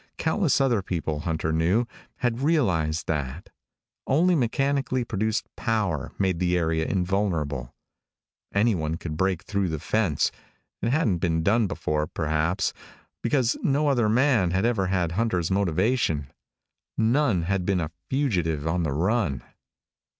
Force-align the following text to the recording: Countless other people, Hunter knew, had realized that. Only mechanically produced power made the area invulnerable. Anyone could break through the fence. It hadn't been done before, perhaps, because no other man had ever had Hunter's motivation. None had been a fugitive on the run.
Countless 0.17 0.59
other 0.59 0.81
people, 0.81 1.19
Hunter 1.19 1.51
knew, 1.53 1.85
had 2.15 2.39
realized 2.41 3.05
that. 3.05 3.49
Only 4.07 4.33
mechanically 4.33 5.03
produced 5.05 5.45
power 5.55 6.11
made 6.17 6.39
the 6.39 6.57
area 6.57 6.87
invulnerable. 6.87 7.75
Anyone 8.51 8.97
could 8.97 9.15
break 9.15 9.43
through 9.43 9.69
the 9.69 9.77
fence. 9.77 10.31
It 10.81 10.89
hadn't 10.89 11.19
been 11.19 11.43
done 11.43 11.67
before, 11.67 12.07
perhaps, 12.07 12.73
because 13.21 13.55
no 13.61 13.89
other 13.89 14.09
man 14.09 14.49
had 14.49 14.65
ever 14.65 14.87
had 14.87 15.11
Hunter's 15.11 15.51
motivation. 15.51 16.31
None 16.97 17.43
had 17.43 17.63
been 17.63 17.79
a 17.79 17.91
fugitive 18.09 18.65
on 18.65 18.81
the 18.81 18.93
run. 18.93 19.43